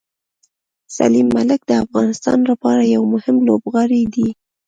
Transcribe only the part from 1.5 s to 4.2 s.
د افغانستان لپاره یو مهم لوبغاړی